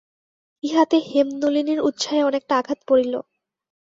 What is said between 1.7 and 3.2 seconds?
উৎসাহে অনেকটা আঘাত পড়িল।